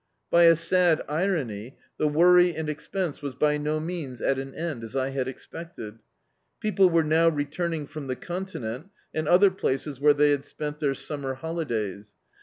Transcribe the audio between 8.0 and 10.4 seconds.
the ccmtinent, and other places where they